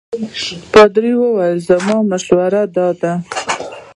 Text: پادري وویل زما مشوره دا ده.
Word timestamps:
پادري 0.71 1.13
وویل 1.17 1.57
زما 1.69 1.95
مشوره 2.09 2.63
دا 2.75 2.87
ده. 3.01 3.11